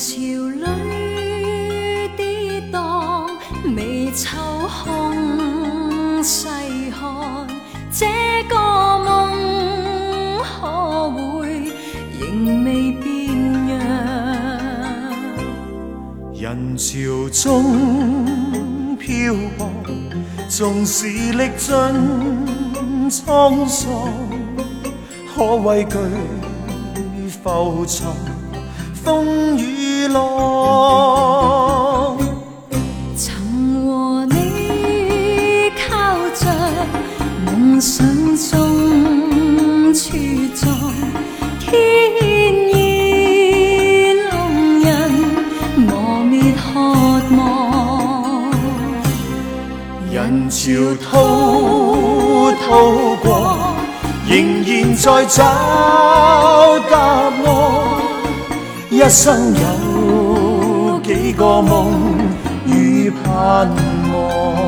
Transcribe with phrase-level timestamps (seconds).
[0.00, 0.64] 潮里
[2.16, 3.28] 跌宕，
[3.76, 4.38] 微秋
[4.82, 6.48] 空细
[6.90, 7.46] 看，
[7.92, 8.06] 这
[8.48, 8.56] 个
[9.04, 11.70] 梦可会
[12.18, 13.04] 仍未变
[13.68, 13.76] 样？
[16.32, 19.68] 人潮中漂泊，
[20.48, 21.76] 纵使历尽
[23.10, 24.08] 沧桑，
[25.36, 25.98] 可畏惧
[27.28, 28.08] 浮沉。
[29.02, 30.18] 风雨浪。
[33.16, 33.34] 曾
[33.86, 35.88] 和你靠
[36.34, 36.44] 着
[37.46, 40.10] 梦想中茁
[40.54, 40.70] 壮，
[41.58, 41.70] 天
[42.72, 44.30] 意弄
[44.80, 44.88] 人
[45.76, 45.88] 磨
[46.24, 46.60] 灭渴
[47.36, 47.38] 望。
[50.12, 50.58] 人潮
[51.02, 51.08] 滔
[52.52, 52.66] 滔
[53.22, 53.28] 过，
[54.28, 54.30] 仍
[54.64, 55.38] 然在找
[56.90, 57.59] 答案。
[59.00, 61.90] 一生有几个梦
[62.66, 63.66] 与盼
[64.12, 64.59] 望？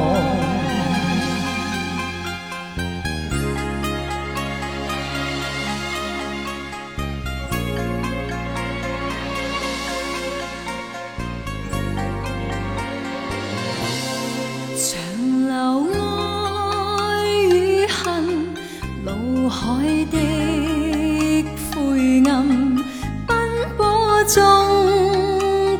[24.34, 24.42] 中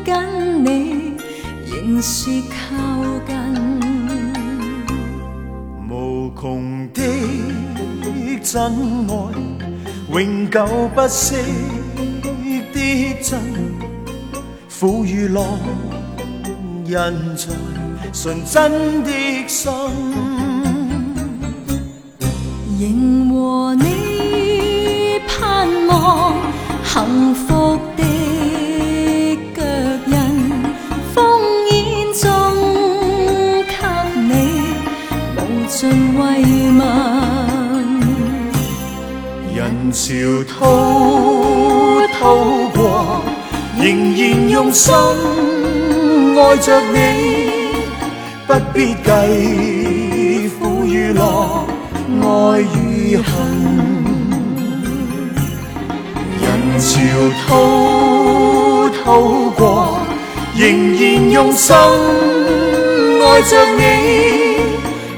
[0.05, 1.15] 跟你
[1.65, 2.53] 仍是靠
[3.25, 3.33] 近。
[5.89, 7.01] 无穷的
[8.43, 8.61] 真
[9.09, 9.11] 爱，
[10.11, 11.35] 永久不息
[12.71, 13.41] 的真，
[14.69, 15.43] 苦与乐，
[16.85, 16.93] 印
[17.35, 17.55] 在
[18.13, 19.09] 纯真的
[19.47, 19.71] 心。
[22.79, 23.85] 仍和你
[39.55, 40.13] 人潮
[40.47, 40.57] 滔
[42.19, 42.35] 滔
[42.73, 43.21] 过，
[43.77, 43.85] 仍
[44.15, 46.95] 然用心爱着你，
[48.47, 51.65] 不必计苦与乐，
[52.21, 52.25] 爱
[52.61, 53.23] 与恨。
[56.41, 56.43] 人
[56.79, 56.89] 潮
[57.45, 59.05] 滔滔
[59.57, 59.97] 过，
[60.55, 60.61] 仍
[60.95, 63.81] 然用心爱着你，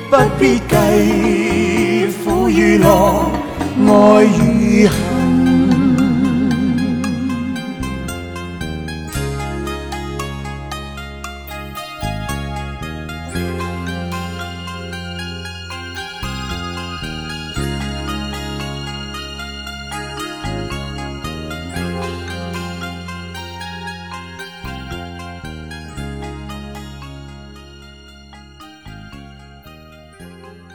[0.09, 3.31] 不必计苦与乐，
[3.87, 5.14] 爱与恨。
[30.19, 30.74] Música